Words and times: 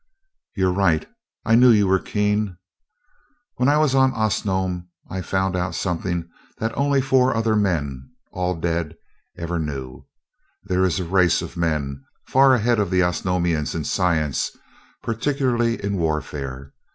"You're 0.55 0.73
right 0.73 1.07
I 1.45 1.53
knew 1.53 1.69
you 1.69 1.85
were 1.87 1.99
keen. 1.99 2.57
When 3.57 3.69
I 3.69 3.77
was 3.77 3.93
on 3.93 4.15
Osnome 4.15 4.87
I 5.11 5.21
found 5.21 5.55
out 5.55 5.75
something 5.75 6.27
that 6.57 6.75
only 6.75 7.01
four 7.01 7.35
other 7.37 7.55
men 7.55 8.09
all 8.31 8.55
dead 8.59 8.95
ever 9.37 9.59
knew. 9.59 10.07
There 10.63 10.85
is 10.85 10.99
a 10.99 11.03
race 11.03 11.43
of 11.43 11.55
men 11.55 12.03
far 12.25 12.55
ahead 12.55 12.79
of 12.79 12.89
the 12.89 13.03
Osnomians 13.03 13.75
in 13.75 13.83
science, 13.83 14.49
particularly 15.03 15.75
in 15.83 15.97
warfare. 15.97 16.73